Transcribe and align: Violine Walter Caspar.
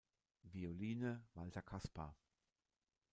Violine 0.51 1.21
Walter 1.35 1.61
Caspar. 1.61 2.15